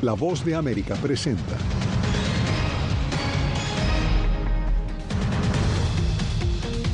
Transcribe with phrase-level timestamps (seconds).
[0.00, 1.56] La voz de América presenta.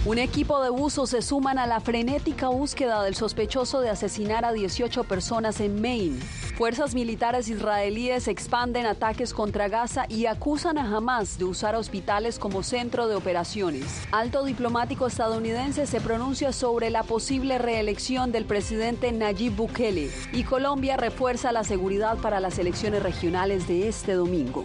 [0.06, 4.53] Un equipo de buzos se suman a la frenética búsqueda del sospechoso de asesinar a
[4.53, 6.21] 18 personas en Maine.
[6.56, 12.62] Fuerzas militares israelíes expanden ataques contra Gaza y acusan a Hamas de usar hospitales como
[12.62, 14.06] centro de operaciones.
[14.12, 20.96] Alto diplomático estadounidense se pronuncia sobre la posible reelección del presidente Nayib Bukele y Colombia
[20.96, 24.64] refuerza la seguridad para las elecciones regionales de este domingo.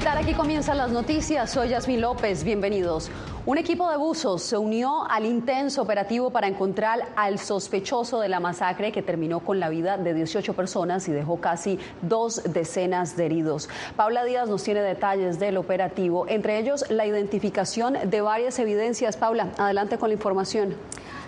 [0.00, 0.16] ¿Qué tal?
[0.16, 1.50] Aquí comienzan las noticias.
[1.50, 2.42] Soy Yasmin López.
[2.42, 3.10] Bienvenidos.
[3.44, 8.40] Un equipo de buzos se unió al intenso operativo para encontrar al sospechoso de la
[8.40, 13.26] masacre que terminó con la vida de 18 personas y dejó casi dos decenas de
[13.26, 13.68] heridos.
[13.94, 19.18] Paula Díaz nos tiene detalles del operativo, entre ellos la identificación de varias evidencias.
[19.18, 20.76] Paula, adelante con la información.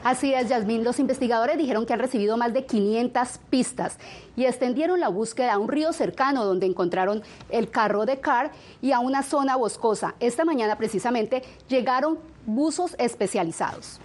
[0.05, 0.83] Así es, Yasmín.
[0.83, 3.99] Los investigadores dijeron que han recibido más de 500 pistas
[4.35, 8.51] y extendieron la búsqueda a un río cercano donde encontraron el carro de Carr
[8.81, 10.15] y a una zona boscosa.
[10.19, 14.01] Esta mañana precisamente llegaron buzos especializados.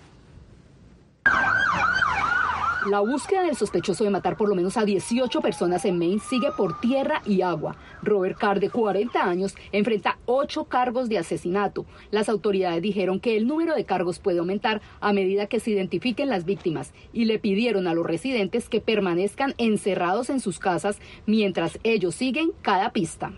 [2.89, 6.51] La búsqueda del sospechoso de matar por lo menos a 18 personas en Maine sigue
[6.55, 7.75] por tierra y agua.
[8.01, 11.85] Robert Carr, de 40 años, enfrenta ocho cargos de asesinato.
[12.11, 16.29] Las autoridades dijeron que el número de cargos puede aumentar a medida que se identifiquen
[16.29, 21.79] las víctimas y le pidieron a los residentes que permanezcan encerrados en sus casas mientras
[21.83, 23.33] ellos siguen cada pista.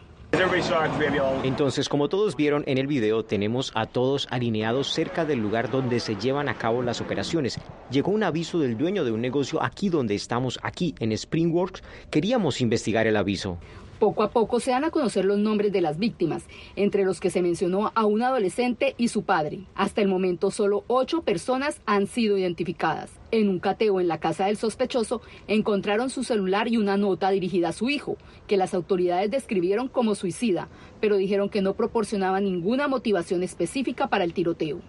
[1.44, 6.00] Entonces, como todos vieron en el video, tenemos a todos alineados cerca del lugar donde
[6.00, 7.60] se llevan a cabo las operaciones.
[7.90, 11.82] Llegó un aviso del dueño de un negocio aquí donde estamos, aquí en Springworks.
[12.12, 13.58] Queríamos investigar el aviso.
[14.00, 16.46] Poco a poco se dan a conocer los nombres de las víctimas,
[16.78, 19.66] entre los que se mencionó a un adolescente y su padre.
[19.76, 23.12] Hasta el momento solo ocho personas han sido identificadas.
[23.32, 27.70] En un cateo en la casa del sospechoso encontraron su celular y una nota dirigida
[27.70, 28.16] a su hijo,
[28.48, 34.24] que las autoridades describieron como suicida, pero dijeron que no proporcionaba ninguna motivación específica para
[34.24, 34.80] el tiroteo.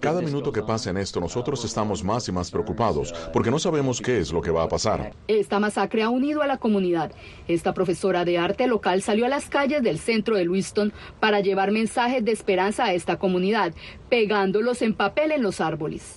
[0.00, 4.00] Cada minuto que pasa en esto, nosotros estamos más y más preocupados porque no sabemos
[4.00, 5.12] qué es lo que va a pasar.
[5.28, 7.12] Esta masacre ha unido a la comunidad.
[7.46, 11.70] Esta profesora de arte local salió a las calles del centro de Lewiston para llevar
[11.70, 13.72] mensajes de esperanza a esta comunidad,
[14.08, 16.12] pegándolos en papel en los árboles.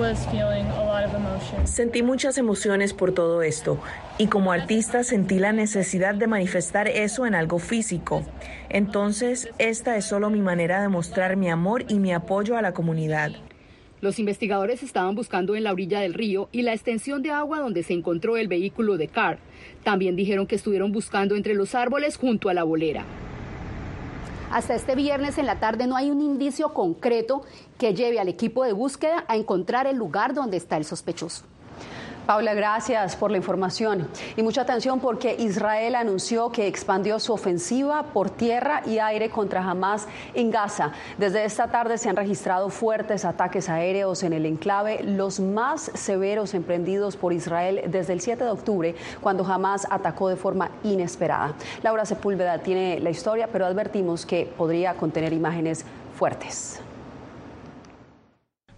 [1.66, 3.80] Sentí muchas emociones por todo esto
[4.18, 8.24] y como artista sentí la necesidad de manifestar eso en algo físico.
[8.70, 12.74] Entonces, esta es solo mi manera de mostrar mi amor y mi apoyo a la
[12.74, 13.32] comunidad.
[14.02, 17.84] Los investigadores estaban buscando en la orilla del río y la extensión de agua donde
[17.84, 19.40] se encontró el vehículo de Carr.
[19.84, 23.06] También dijeron que estuvieron buscando entre los árboles junto a la bolera.
[24.52, 27.44] Hasta este viernes en la tarde no hay un indicio concreto
[27.80, 31.46] que lleve al equipo de búsqueda a encontrar el lugar donde está el sospechoso.
[32.26, 34.08] Paula, gracias por la información.
[34.38, 39.62] Y mucha atención porque Israel anunció que expandió su ofensiva por tierra y aire contra
[39.62, 40.94] Hamas en Gaza.
[41.18, 46.54] Desde esta tarde se han registrado fuertes ataques aéreos en el enclave, los más severos
[46.54, 51.56] emprendidos por Israel desde el 7 de octubre, cuando Hamas atacó de forma inesperada.
[51.82, 55.84] Laura Sepúlveda tiene la historia, pero advertimos que podría contener imágenes
[56.18, 56.80] fuertes.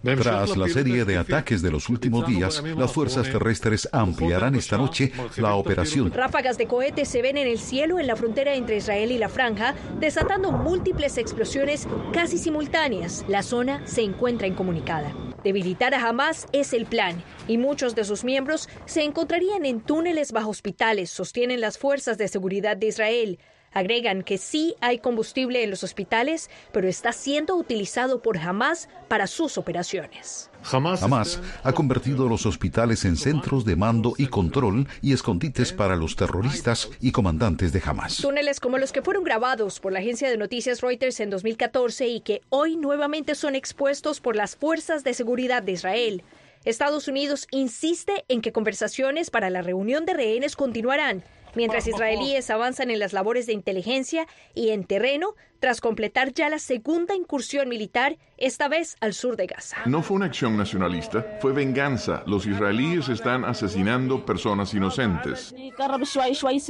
[0.05, 5.11] Tras la serie de ataques de los últimos días, las fuerzas terrestres ampliarán esta noche
[5.37, 6.11] la operación.
[6.13, 9.29] Ráfagas de cohetes se ven en el cielo en la frontera entre Israel y la
[9.29, 13.25] franja, desatando múltiples explosiones casi simultáneas.
[13.27, 15.11] La zona se encuentra incomunicada.
[15.43, 20.31] Debilitar a Hamas es el plan y muchos de sus miembros se encontrarían en túneles
[20.31, 23.39] bajo hospitales, sostienen las fuerzas de seguridad de Israel.
[23.75, 29.27] Agregan que sí hay combustible en los hospitales, pero está siendo utilizado por Hamas para
[29.27, 30.49] sus operaciones.
[30.63, 36.15] Hamas ha convertido los hospitales en centros de mando y control y escondites para los
[36.15, 38.21] terroristas y comandantes de Hamas.
[38.21, 42.21] Túneles como los que fueron grabados por la agencia de noticias Reuters en 2014 y
[42.21, 46.23] que hoy nuevamente son expuestos por las fuerzas de seguridad de Israel.
[46.63, 51.25] Estados Unidos insiste en que conversaciones para la reunión de rehenes continuarán,
[51.55, 56.59] mientras israelíes avanzan en las labores de inteligencia y en terreno tras completar ya la
[56.59, 59.77] segunda incursión militar, esta vez al sur de Gaza.
[59.85, 62.23] No fue una acción nacionalista, fue venganza.
[62.27, 65.53] Los israelíes están asesinando personas inocentes.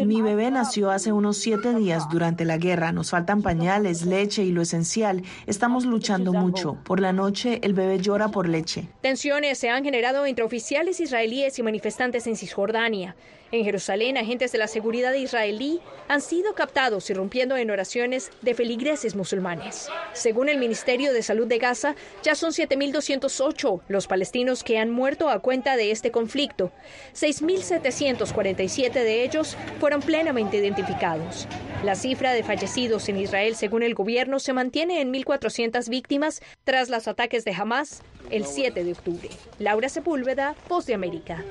[0.06, 2.92] Mi bebé nació hace unos siete días durante la guerra.
[2.92, 5.24] Nos faltan pañales, leche y lo esencial.
[5.48, 6.78] Estamos luchando mucho.
[6.84, 8.88] Por la noche el bebé llora por leche.
[9.02, 13.16] Tensiones se han generado entre oficiales israelíes y manifestantes en Cisjordania.
[13.52, 18.75] En Jerusalén, agentes de la seguridad israelí han sido captados irrumpiendo en oraciones de feliz
[18.75, 19.88] feligreses musulmanes.
[20.12, 25.30] Según el Ministerio de Salud de Gaza, ya son 7.208 los palestinos que han muerto
[25.30, 26.74] a cuenta de este conflicto.
[27.13, 31.48] 6.747 de ellos fueron plenamente identificados.
[31.86, 36.89] La cifra de fallecidos en Israel, según el gobierno, se mantiene en 1.400 víctimas tras
[36.89, 39.30] los ataques de Hamas el 7 de octubre.
[39.60, 41.44] Laura Sepúlveda, Voz de América.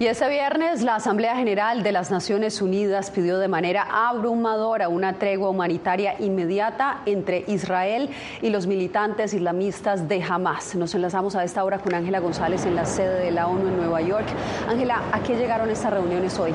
[0.00, 5.14] Y este viernes la Asamblea General de las Naciones Unidas pidió de manera abrumadora una
[5.14, 6.37] tregua humanitaria inmediata
[7.06, 8.10] entre Israel
[8.42, 10.74] y los militantes islamistas de Hamas.
[10.74, 13.76] Nos enlazamos a esta hora con Ángela González en la sede de la ONU en
[13.76, 14.26] Nueva York.
[14.68, 16.52] Ángela, ¿a qué llegaron estas reuniones hoy?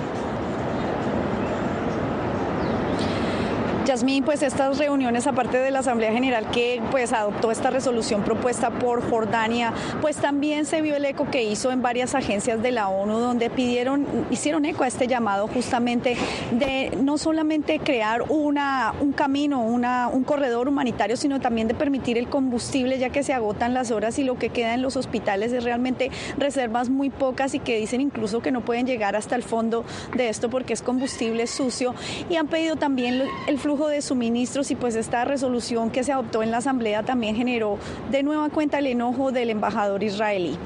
[3.85, 8.69] Yasmín, pues estas reuniones, aparte de la Asamblea General que pues adoptó esta resolución propuesta
[8.69, 12.87] por Jordania, pues también se vio el eco que hizo en varias agencias de la
[12.87, 16.15] ONU donde pidieron, hicieron eco a este llamado justamente
[16.51, 22.17] de no solamente crear una, un camino, una, un corredor humanitario, sino también de permitir
[22.17, 25.51] el combustible ya que se agotan las horas y lo que queda en los hospitales
[25.51, 29.43] es realmente reservas muy pocas y que dicen incluso que no pueden llegar hasta el
[29.43, 29.83] fondo
[30.15, 31.95] de esto porque es combustible sucio.
[32.29, 36.43] Y han pedido también el flujo de suministros y pues esta resolución que se adoptó
[36.43, 37.79] en la Asamblea también generó
[38.11, 40.59] de nueva cuenta el enojo del embajador israelí.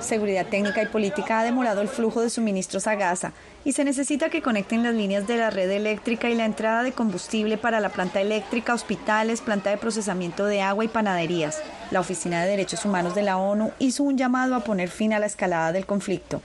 [0.00, 3.34] Seguridad técnica y política ha demorado el flujo de suministros a Gaza
[3.66, 6.92] y se necesita que conecten las líneas de la red eléctrica y la entrada de
[6.92, 11.60] combustible para la planta eléctrica, hospitales, planta de procesamiento de agua y panaderías.
[11.90, 15.18] La Oficina de Derechos Humanos de la ONU hizo un llamado a poner fin a
[15.18, 16.40] la escalada del conflicto.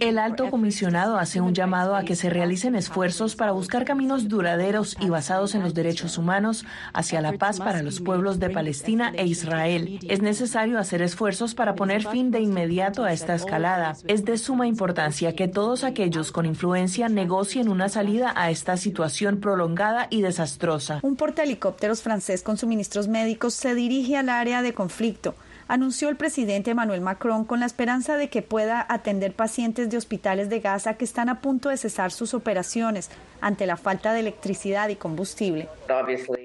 [0.00, 4.96] El alto comisionado hace un llamado a que se realicen esfuerzos para buscar caminos duraderos
[4.98, 6.64] y basados en los derechos humanos
[6.94, 9.98] hacia la paz para los pueblos de Palestina e Israel.
[10.08, 13.94] Es necesario hacer esfuerzos para poner fin de inmediato a esta escalada.
[14.08, 19.38] Es de suma importancia que todos aquellos con influencia negocien una salida a esta situación
[19.38, 21.00] prolongada y desastrosa.
[21.02, 25.34] Un portahelicópteros francés con suministros médicos se dirige al área de conflicto
[25.68, 30.48] anunció el presidente Emmanuel Macron con la esperanza de que pueda atender pacientes de hospitales
[30.48, 34.88] de Gaza que están a punto de cesar sus operaciones ante la falta de electricidad
[34.88, 35.68] y combustible.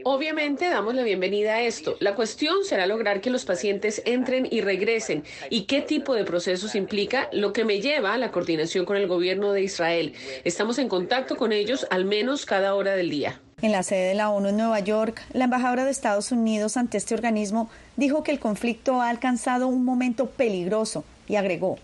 [0.03, 1.95] Obviamente damos la bienvenida a esto.
[1.99, 6.75] La cuestión será lograr que los pacientes entren y regresen y qué tipo de procesos
[6.75, 10.13] implica, lo que me lleva a la coordinación con el gobierno de Israel.
[10.43, 13.39] Estamos en contacto con ellos al menos cada hora del día.
[13.61, 16.97] En la sede de la ONU en Nueva York, la embajadora de Estados Unidos ante
[16.97, 21.77] este organismo dijo que el conflicto ha alcanzado un momento peligroso y agregó,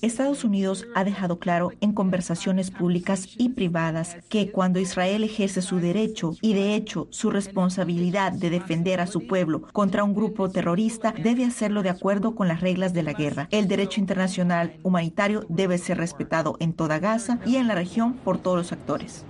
[0.00, 5.78] Estados Unidos ha dejado claro en conversaciones públicas y privadas que cuando Israel ejerce su
[5.78, 11.12] derecho y de hecho su responsabilidad de defender a su pueblo contra un grupo terrorista,
[11.12, 13.48] debe hacerlo de acuerdo con las reglas de la guerra.
[13.50, 18.38] El derecho internacional humanitario debe ser respetado en toda Gaza y en la región por
[18.38, 19.24] todos los actores.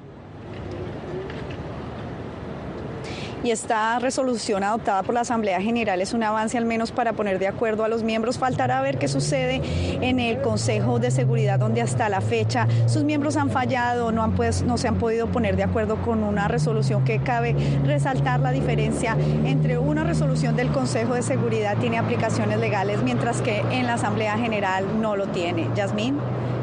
[3.46, 7.38] Y esta resolución adoptada por la Asamblea General es un avance al menos para poner
[7.38, 8.38] de acuerdo a los miembros.
[8.38, 9.62] Faltará ver qué sucede
[10.00, 14.34] en el Consejo de Seguridad, donde hasta la fecha sus miembros han fallado, no, han
[14.34, 17.54] pues, no se han podido poner de acuerdo con una resolución que cabe
[17.84, 23.60] resaltar la diferencia entre una resolución del Consejo de Seguridad tiene aplicaciones legales, mientras que
[23.70, 25.68] en la Asamblea General no lo tiene.
[25.76, 26.18] Yasmín.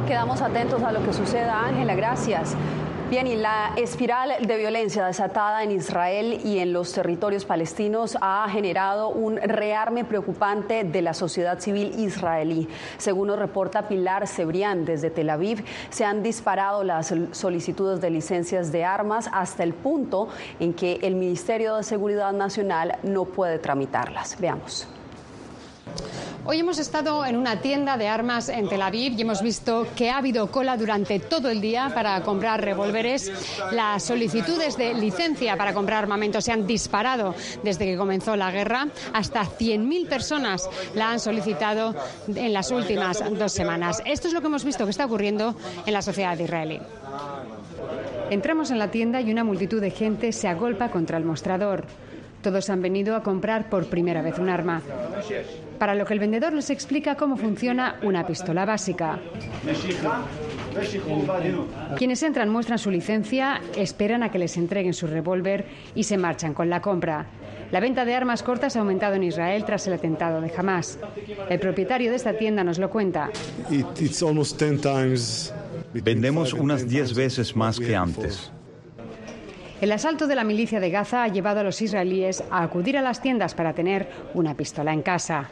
[0.05, 1.95] Quedamos atentos a lo que suceda, Ángela.
[1.95, 2.57] Gracias.
[3.13, 8.49] Bien, y la espiral de violencia desatada en Israel y en los territorios palestinos ha
[8.49, 12.67] generado un rearme preocupante de la sociedad civil israelí.
[12.97, 18.71] Según nos reporta Pilar Cebrián desde Tel Aviv, se han disparado las solicitudes de licencias
[18.71, 24.39] de armas hasta el punto en que el Ministerio de Seguridad Nacional no puede tramitarlas.
[24.39, 24.87] Veamos.
[26.45, 30.09] Hoy hemos estado en una tienda de armas en Tel Aviv y hemos visto que
[30.09, 33.31] ha habido cola durante todo el día para comprar revólveres.
[33.71, 37.33] Las solicitudes de licencia para comprar armamento se han disparado
[37.63, 38.89] desde que comenzó la guerra.
[39.13, 41.95] Hasta 100.000 personas la han solicitado
[42.27, 44.01] en las últimas dos semanas.
[44.05, 46.81] Esto es lo que hemos visto que está ocurriendo en la sociedad israelí.
[48.29, 51.85] Entramos en la tienda y una multitud de gente se agolpa contra el mostrador.
[52.43, 54.81] Todos han venido a comprar por primera vez un arma.
[55.79, 59.17] Para lo que el vendedor les explica cómo funciona una pistola básica.
[61.97, 66.53] Quienes entran muestran su licencia, esperan a que les entreguen su revólver y se marchan
[66.53, 67.27] con la compra.
[67.71, 70.99] La venta de armas cortas ha aumentado en Israel tras el atentado de Hamas.
[71.49, 73.31] El propietario de esta tienda nos lo cuenta.
[75.93, 78.51] Vendemos unas 10 veces más que antes.
[79.83, 83.01] El asalto de la milicia de Gaza ha llevado a los israelíes a acudir a
[83.01, 85.49] las tiendas para tener una pistola en casa.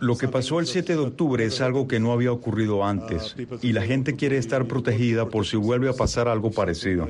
[0.00, 3.72] Lo que pasó el 7 de octubre es algo que no había ocurrido antes y
[3.72, 7.08] la gente quiere estar protegida por si vuelve a pasar algo parecido.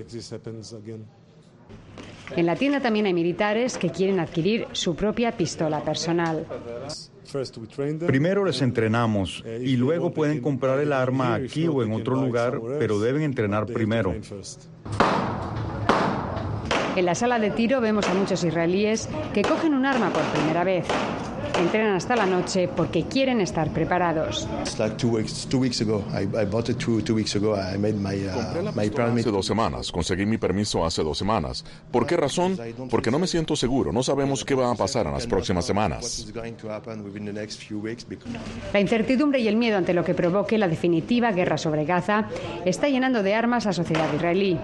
[2.36, 6.46] En la tienda también hay militares que quieren adquirir su propia pistola personal.
[8.06, 13.00] Primero les entrenamos y luego pueden comprar el arma aquí o en otro lugar, pero
[13.00, 14.14] deben entrenar primero.
[16.96, 20.62] En la sala de tiro vemos a muchos israelíes que cogen un arma por primera
[20.62, 20.86] vez.
[21.58, 24.48] Entrenan hasta la noche porque quieren estar preparados.
[29.14, 31.64] Hace dos semanas, conseguí mi permiso hace dos semanas.
[31.90, 32.58] ¿Por qué razón?
[32.90, 33.92] Porque no me siento seguro.
[33.92, 36.32] No sabemos qué va a pasar en las próximas semanas.
[38.72, 42.28] La incertidumbre y el miedo ante lo que provoque la definitiva guerra sobre Gaza
[42.64, 44.58] está llenando de armas a la sociedad israelí,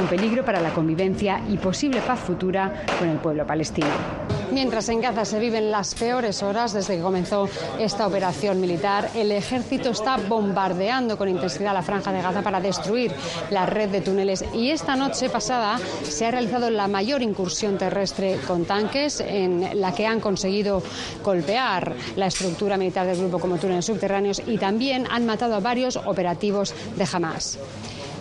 [0.00, 4.25] un peligro para la convivencia y posible paz futura con el pueblo palestino.
[4.52, 7.48] Mientras en Gaza se viven las peores horas desde que comenzó
[7.78, 13.12] esta operación militar, el ejército está bombardeando con intensidad la franja de Gaza para destruir
[13.50, 18.38] la red de túneles y esta noche pasada se ha realizado la mayor incursión terrestre
[18.46, 20.82] con tanques en la que han conseguido
[21.24, 25.96] golpear la estructura militar del grupo como túneles subterráneos y también han matado a varios
[25.96, 27.58] operativos de Hamas.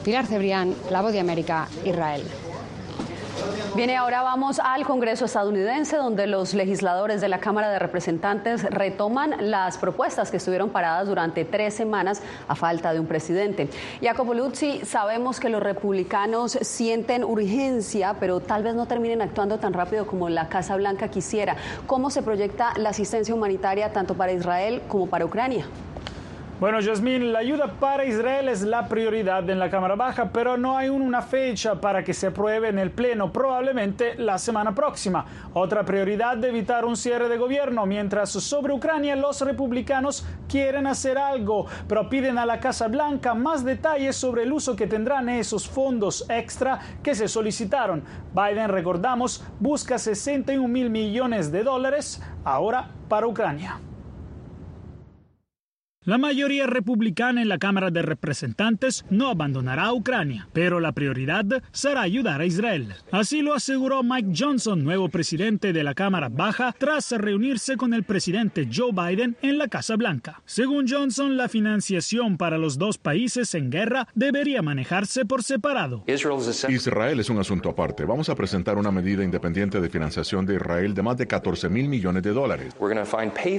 [0.04, 2.24] Pilar Cebrián, La Voz de América, Israel.
[3.76, 9.36] Bien, ahora vamos al Congreso estadounidense, donde los legisladores de la Cámara de Representantes retoman
[9.52, 13.70] las propuestas que estuvieron paradas durante tres semanas a falta de un presidente.
[14.02, 19.74] Jacopo Luzzi, sabemos que los republicanos sienten urgencia, pero tal vez no terminen actuando tan
[19.74, 21.58] rápido como la Casa Blanca quisiera.
[21.86, 25.66] ¿Cómo se proyecta la asistencia humanitaria tanto para Israel como para Ucrania?
[26.58, 30.78] Bueno, Yasmín, la ayuda para Israel es la prioridad en la Cámara Baja, pero no
[30.78, 35.26] hay una fecha para que se apruebe en el Pleno, probablemente la semana próxima.
[35.54, 41.18] Otra prioridad de evitar un cierre de gobierno, mientras sobre Ucrania los republicanos quieren hacer
[41.18, 45.68] algo, pero piden a la Casa Blanca más detalles sobre el uso que tendrán esos
[45.68, 48.02] fondos extra que se solicitaron.
[48.34, 53.78] Biden, recordamos, busca 61 mil millones de dólares ahora para Ucrania.
[56.06, 61.64] La mayoría republicana en la Cámara de Representantes no abandonará a Ucrania, pero la prioridad
[61.72, 62.94] será ayudar a Israel.
[63.12, 68.04] Así lo aseguró Mike Johnson, nuevo presidente de la Cámara Baja, tras reunirse con el
[68.04, 70.44] presidente Joe Biden en la Casa Blanca.
[70.46, 76.04] Según Johnson, la financiación para los dos países en guerra debería manejarse por separado.
[76.06, 78.06] Israel es un asunto aparte.
[78.06, 81.90] Vamos a presentar una medida independiente de financiación de Israel de más de 14 mil
[81.90, 82.76] millones de dólares.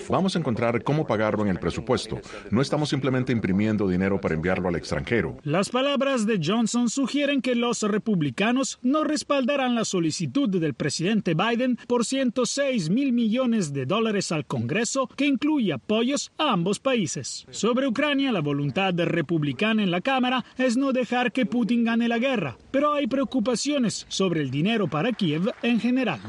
[0.08, 2.20] Vamos a encontrar cómo pagarlo en el presupuesto.
[2.50, 5.36] No estamos simplemente imprimiendo dinero para enviarlo al extranjero.
[5.42, 11.78] Las palabras de Johnson sugieren que los republicanos no respaldarán la solicitud del presidente Biden
[11.86, 17.46] por 106 mil millones de dólares al Congreso, que incluye apoyos a ambos países.
[17.50, 22.18] Sobre Ucrania, la voluntad republicana en la Cámara es no dejar que Putin gane la
[22.18, 26.20] guerra, pero hay preocupaciones sobre el dinero para Kiev en general.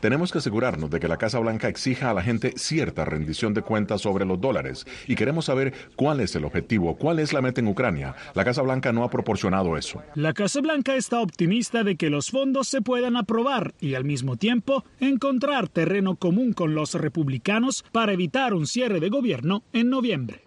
[0.00, 3.62] Tenemos que asegurarnos de que la Casa Blanca exija a la gente cierta rendición de
[3.62, 4.63] cuentas sobre los dólares
[5.06, 8.14] y queremos saber cuál es el objetivo, cuál es la meta en Ucrania.
[8.34, 10.02] La Casa Blanca no ha proporcionado eso.
[10.14, 14.36] La Casa Blanca está optimista de que los fondos se puedan aprobar y al mismo
[14.36, 20.40] tiempo encontrar terreno común con los republicanos para evitar un cierre de gobierno en noviembre.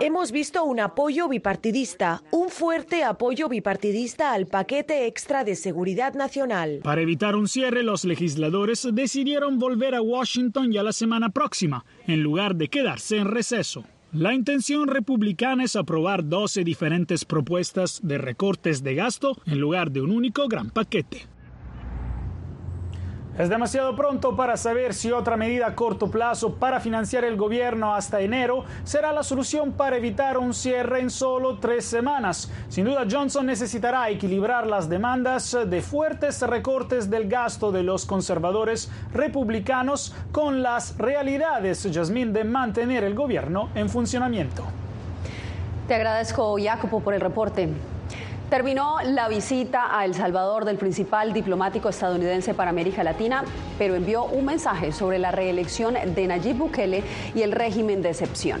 [0.00, 6.80] Hemos visto un apoyo bipartidista, un fuerte apoyo bipartidista al paquete extra de seguridad nacional.
[6.82, 12.22] Para evitar un cierre, los legisladores decidieron volver a Washington ya la semana próxima, en
[12.22, 13.84] lugar de quedar en receso.
[14.12, 20.00] La intención republicana es aprobar 12 diferentes propuestas de recortes de gasto en lugar de
[20.00, 21.26] un único gran paquete.
[23.38, 27.94] Es demasiado pronto para saber si otra medida a corto plazo para financiar el gobierno
[27.94, 32.50] hasta enero será la solución para evitar un cierre en solo tres semanas.
[32.68, 38.90] Sin duda, Johnson necesitará equilibrar las demandas de fuertes recortes del gasto de los conservadores
[39.14, 44.64] republicanos con las realidades, Jasmine, de mantener el gobierno en funcionamiento.
[45.86, 47.68] Te agradezco, Jacopo, por el reporte.
[48.50, 53.44] Terminó la visita a El Salvador del principal diplomático estadounidense para América Latina,
[53.78, 58.60] pero envió un mensaje sobre la reelección de Nayib Bukele y el régimen de excepción.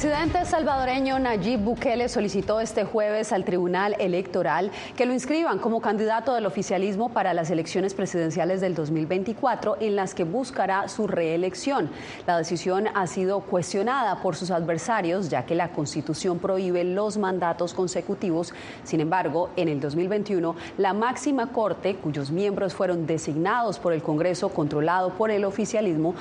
[0.00, 6.32] Presidente salvadoreño Nayib Bukele solicitó este jueves al Tribunal Electoral que lo inscriban como candidato
[6.32, 11.90] del oficialismo para las elecciones presidenciales del 2024 en las que buscará su reelección.
[12.26, 17.74] La decisión ha sido cuestionada por sus adversarios ya que la Constitución prohíbe los mandatos
[17.74, 18.54] consecutivos.
[18.84, 24.48] Sin embargo, en el 2021, la máxima corte, cuyos miembros fueron designados por el Congreso
[24.48, 26.14] controlado por el oficialismo,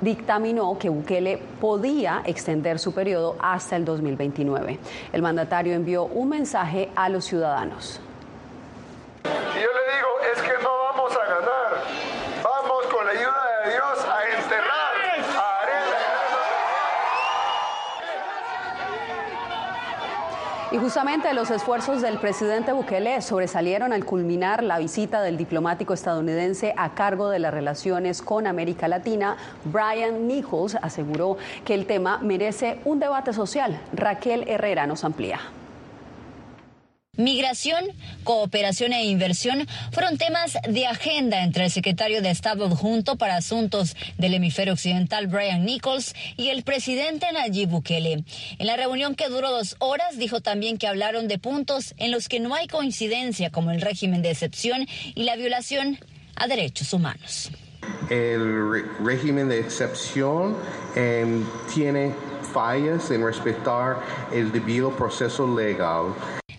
[0.00, 4.78] dictaminó que Bukele podía extender su periodo hasta el 2029.
[5.12, 8.00] El mandatario envió un mensaje a los ciudadanos.
[9.24, 11.70] Yo le digo, es que vamos a ganar,
[12.42, 14.94] vamos con la ayuda de Dios a enterrar
[15.36, 15.98] a Arena.
[20.70, 26.74] Y justamente los esfuerzos del presidente Bukele sobresalieron al culminar la visita del diplomático estadounidense
[26.76, 29.38] a cargo de las relaciones con América Latina.
[29.64, 33.80] Brian Nichols aseguró que el tema merece un debate social.
[33.94, 35.40] Raquel Herrera nos amplía.
[37.18, 37.84] Migración,
[38.22, 43.96] cooperación e inversión fueron temas de agenda entre el secretario de Estado adjunto para asuntos
[44.18, 48.22] del hemisferio occidental, Brian Nichols, y el presidente Nayib Bukele.
[48.60, 52.28] En la reunión que duró dos horas, dijo también que hablaron de puntos en los
[52.28, 55.98] que no hay coincidencia, como el régimen de excepción y la violación
[56.36, 57.50] a derechos humanos.
[58.10, 60.56] El régimen de excepción
[60.94, 62.14] em, tiene
[62.52, 63.98] fallas en respetar
[64.32, 66.14] el debido proceso legal.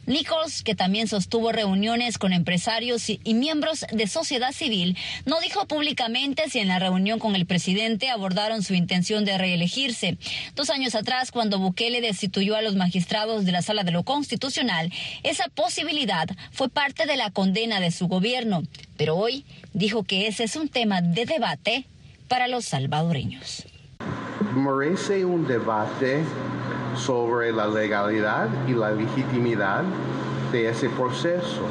[0.10, 6.50] Nichols, que también sostuvo reuniones con empresarios y, miembros de sociedad civil, no dijo públicamente
[6.50, 10.18] si en la reunión con el presidente abordaron su intención de reelegirse.
[10.56, 14.92] Dos años atrás, cuando Bukele destituyó a los magistrados de la Sala de lo Constitucional,
[15.22, 18.64] esa posibilidad fue parte de la condena de su gobierno.
[18.98, 21.86] Pero hoy dijo que ese es un tema de debate
[22.28, 23.66] para los salvadoreños.
[24.56, 26.24] Merece un debate
[26.98, 29.84] sobre la legalidad y la legitimidad
[30.52, 31.68] de ese proceso.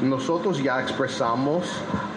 [0.00, 1.66] Nosotros ya expresamos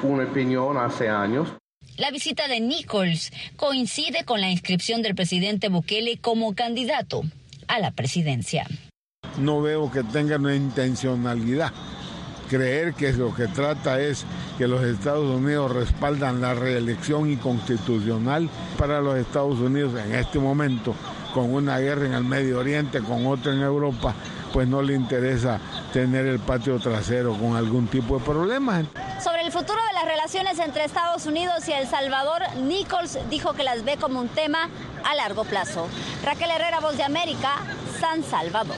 [0.04, 1.50] una opinión hace años.
[1.98, 7.24] La visita de Nichols coincide con la inscripción del presidente Bukele como candidato
[7.68, 8.68] a la presidencia.
[9.40, 11.72] No veo que tenga una intencionalidad.
[12.50, 14.26] Creer que lo que trata es
[14.58, 20.96] que los Estados Unidos respaldan la reelección inconstitucional para los Estados Unidos en este momento
[21.34, 24.16] con una guerra en el Medio Oriente, con otra en Europa,
[24.52, 25.60] pues no le interesa
[25.94, 28.84] tener el patio trasero con algún tipo de problema.
[29.24, 33.64] Sobre el futuro de las relaciones entre Estados Unidos y El Salvador, Nichols dijo que
[33.64, 34.70] las ve como un tema
[35.04, 35.88] a largo plazo.
[36.24, 37.58] Raquel Herrera, Voz de América,
[38.00, 38.78] San Salvador.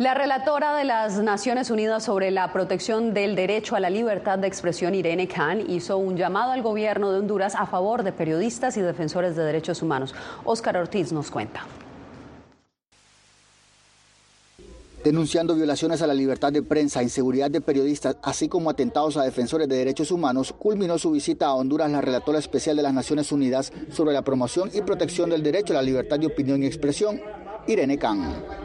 [0.00, 4.46] La relatora de las Naciones Unidas sobre la protección del derecho a la libertad de
[4.46, 8.80] expresión, Irene Khan, hizo un llamado al gobierno de Honduras a favor de periodistas y
[8.80, 10.14] defensores de derechos humanos.
[10.44, 11.66] Óscar Ortiz nos cuenta.
[15.04, 19.68] denunciando violaciones a la libertad de prensa, inseguridad de periodistas, así como atentados a defensores
[19.68, 23.70] de derechos humanos, culminó su visita a Honduras la relatora especial de las Naciones Unidas
[23.92, 27.20] sobre la promoción y protección del derecho a la libertad de opinión y expresión,
[27.66, 28.59] Irene Khan.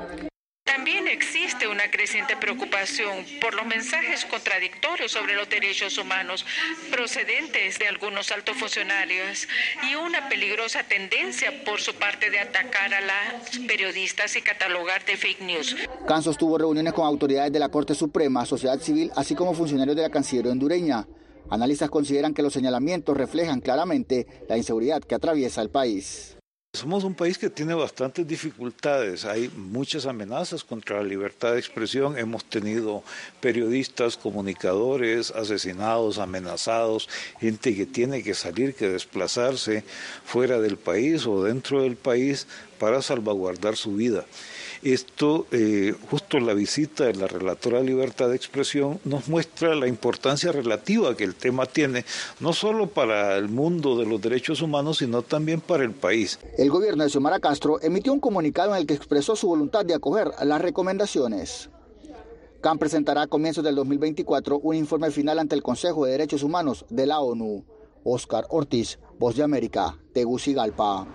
[1.15, 6.45] Existe una creciente preocupación por los mensajes contradictorios sobre los derechos humanos
[6.91, 9.47] procedentes de algunos altos funcionarios
[9.89, 15.15] y una peligrosa tendencia por su parte de atacar a las periodistas y catalogar de
[15.15, 15.77] fake news.
[16.05, 20.01] Cansos tuvo reuniones con autoridades de la Corte Suprema, sociedad civil, así como funcionarios de
[20.01, 21.07] la Cancillería hondureña.
[21.49, 26.35] Analistas consideran que los señalamientos reflejan claramente la inseguridad que atraviesa el país.
[26.75, 32.17] Somos un país que tiene bastantes dificultades, hay muchas amenazas contra la libertad de expresión,
[32.17, 33.01] hemos tenido
[33.39, 37.07] periodistas, comunicadores asesinados, amenazados,
[37.39, 39.85] gente que tiene que salir, que desplazarse
[40.25, 42.45] fuera del país o dentro del país
[42.77, 44.25] para salvaguardar su vida.
[44.83, 49.87] Esto, eh, justo la visita de la relatora de libertad de expresión, nos muestra la
[49.87, 52.05] importancia relativa que el tema tiene,
[52.39, 56.39] no solo para el mundo de los derechos humanos, sino también para el país.
[56.57, 59.95] El gobierno de Xiomara Castro emitió un comunicado en el que expresó su voluntad de
[59.95, 61.69] acoger las recomendaciones.
[62.61, 66.85] CAN presentará a comienzos del 2024 un informe final ante el Consejo de Derechos Humanos
[66.89, 67.63] de la ONU.
[68.03, 71.07] Oscar Ortiz, Voz de América, Tegucigalpa.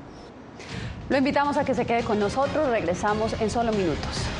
[1.10, 2.68] Lo invitamos a que se quede con nosotros.
[2.68, 4.39] Regresamos en solo minutos.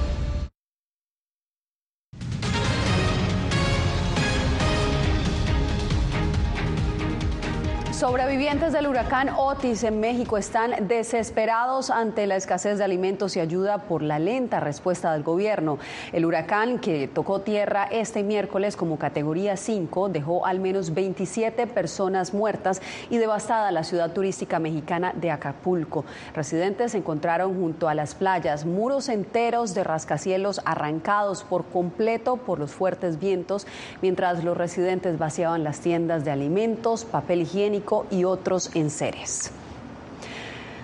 [8.01, 13.77] Sobrevivientes del huracán Otis en México están desesperados ante la escasez de alimentos y ayuda
[13.77, 15.77] por la lenta respuesta del gobierno.
[16.11, 22.33] El huracán que tocó tierra este miércoles como categoría 5 dejó al menos 27 personas
[22.33, 26.03] muertas y devastada la ciudad turística mexicana de Acapulco.
[26.33, 32.71] Residentes encontraron junto a las playas muros enteros de rascacielos arrancados por completo por los
[32.71, 33.67] fuertes vientos,
[34.01, 39.51] mientras los residentes vaciaban las tiendas de alimentos, papel higiénico, y otros enseres.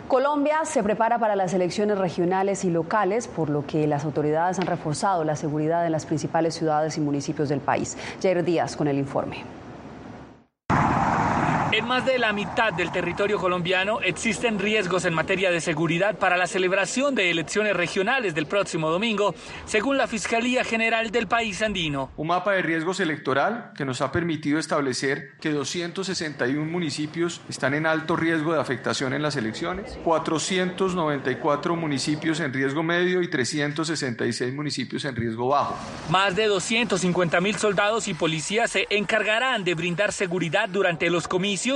[0.07, 4.65] Colombia se prepara para las elecciones regionales y locales, por lo que las autoridades han
[4.65, 7.97] reforzado la seguridad en las principales ciudades y municipios del país.
[8.21, 9.43] Jair Díaz con el informe.
[11.77, 16.35] En más de la mitad del territorio colombiano existen riesgos en materia de seguridad para
[16.35, 19.35] la celebración de elecciones regionales del próximo domingo,
[19.65, 22.09] según la Fiscalía General del país andino.
[22.17, 27.85] Un mapa de riesgos electoral que nos ha permitido establecer que 261 municipios están en
[27.85, 35.05] alto riesgo de afectación en las elecciones, 494 municipios en riesgo medio y 366 municipios
[35.05, 35.77] en riesgo bajo.
[36.09, 41.66] Más de 250 mil soldados y policías se encargarán de brindar seguridad durante los comicios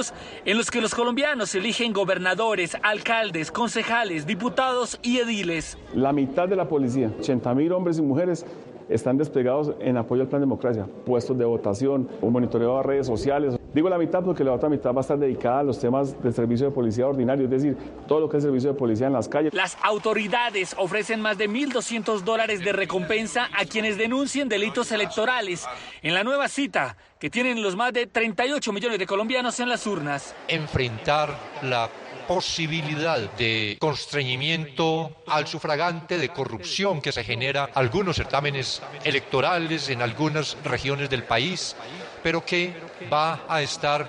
[0.45, 5.77] en los que los colombianos eligen gobernadores, alcaldes, concejales, diputados y ediles.
[5.93, 8.45] La mitad de la policía, 80 mil hombres y mujeres,
[8.91, 13.57] están desplegados en apoyo al plan democracia, puestos de votación, un monitoreo a redes sociales.
[13.73, 16.33] Digo la mitad porque la otra mitad va a estar dedicada a los temas del
[16.33, 17.77] servicio de policía ordinario, es decir,
[18.07, 19.53] todo lo que es servicio de policía en las calles.
[19.53, 25.65] Las autoridades ofrecen más de 1.200 dólares de recompensa a quienes denuncien delitos electorales
[26.01, 29.85] en la nueva cita que tienen los más de 38 millones de colombianos en las
[29.87, 30.35] urnas.
[30.47, 31.29] Enfrentar
[31.61, 31.87] la
[32.33, 40.55] posibilidad de constreñimiento al sufragante, de corrupción que se genera algunos certámenes electorales en algunas
[40.63, 41.75] regiones del país,
[42.23, 42.73] pero que
[43.11, 44.07] va a estar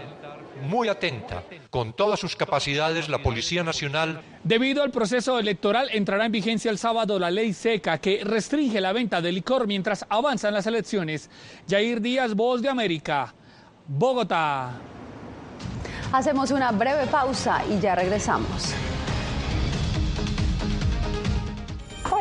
[0.63, 4.23] muy atenta con todas sus capacidades la Policía Nacional.
[4.45, 8.93] Debido al proceso electoral entrará en vigencia el sábado la ley seca que restringe la
[8.93, 11.29] venta de licor mientras avanzan las elecciones.
[11.69, 13.35] Jair Díaz, Voz de América,
[13.89, 14.92] Bogotá.
[16.13, 18.75] Hacemos una breve pausa y ya regresamos.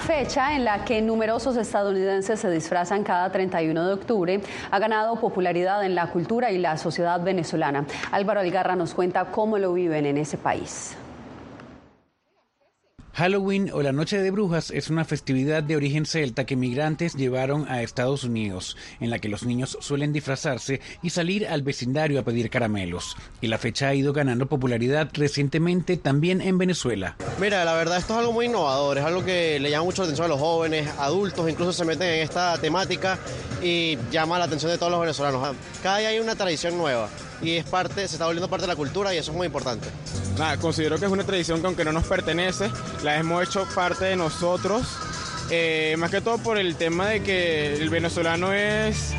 [0.00, 5.84] Fecha en la que numerosos estadounidenses se disfrazan cada 31 de octubre, ha ganado popularidad
[5.84, 7.86] en la cultura y la sociedad venezolana.
[8.12, 10.96] Álvaro Algarra nos cuenta cómo lo viven en ese país.
[13.16, 17.66] Halloween o la Noche de Brujas es una festividad de origen celta que migrantes llevaron
[17.66, 22.24] a Estados Unidos, en la que los niños suelen disfrazarse y salir al vecindario a
[22.24, 23.16] pedir caramelos.
[23.40, 27.16] Y la fecha ha ido ganando popularidad recientemente también en Venezuela.
[27.40, 30.08] Mira, la verdad esto es algo muy innovador, es algo que le llama mucho la
[30.08, 33.18] atención a los jóvenes, adultos, incluso se meten en esta temática
[33.62, 35.56] y llama la atención de todos los venezolanos.
[35.82, 37.08] Cada día hay una tradición nueva
[37.42, 39.88] y es parte, se está volviendo parte de la cultura y eso es muy importante.
[40.38, 42.70] Nada, considero que es una tradición que aunque no nos pertenece,
[43.02, 44.86] la hemos hecho parte de nosotros,
[45.50, 49.12] eh, más que todo por el tema de que el venezolano es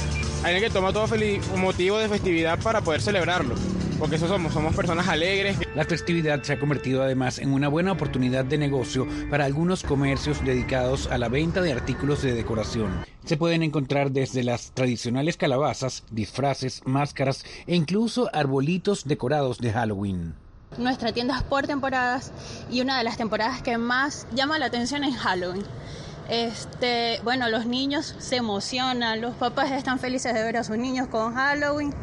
[0.43, 1.07] alguien que toma todo
[1.55, 3.55] motivo de festividad para poder celebrarlo
[3.99, 5.57] porque eso somos, somos personas alegres.
[5.75, 10.43] La festividad se ha convertido además en una buena oportunidad de negocio para algunos comercios
[10.43, 13.05] dedicados a la venta de artículos de decoración.
[13.25, 20.35] Se pueden encontrar desde las tradicionales calabazas, disfraces, máscaras e incluso arbolitos decorados de Halloween.
[20.77, 22.31] Nuestra tienda es por temporadas
[22.69, 25.63] y una de las temporadas que más llama la atención es Halloween.
[26.29, 31.07] Este, bueno, los niños se emocionan, los papás están felices de ver a sus niños
[31.07, 31.93] con Halloween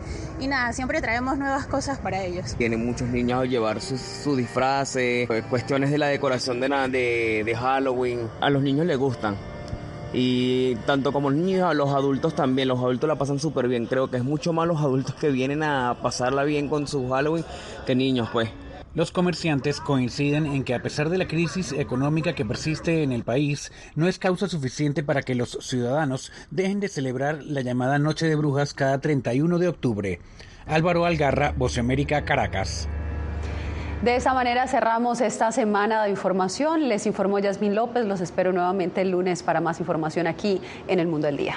[0.40, 2.54] y nada, siempre traemos nuevas cosas para ellos.
[2.56, 7.42] Tienen muchos niños a llevar sus su disfraces, eh, cuestiones de la decoración de, de,
[7.44, 8.28] de Halloween.
[8.40, 9.36] A los niños les gustan.
[10.12, 12.68] Y tanto como los niños, a los adultos también.
[12.68, 13.86] Los adultos la pasan súper bien.
[13.86, 17.44] Creo que es mucho más los adultos que vienen a pasarla bien con su Halloween
[17.84, 18.48] que niños, pues.
[18.94, 23.24] Los comerciantes coinciden en que a pesar de la crisis económica que persiste en el
[23.24, 28.26] país, no es causa suficiente para que los ciudadanos dejen de celebrar la llamada Noche
[28.26, 30.20] de Brujas cada 31 de octubre.
[30.66, 32.88] Álvaro Algarra, Voce América, Caracas.
[34.02, 36.88] De esa manera cerramos esta semana de información.
[36.88, 38.06] Les informó Yasmín López.
[38.06, 41.56] Los espero nuevamente el lunes para más información aquí en el Mundo del Día.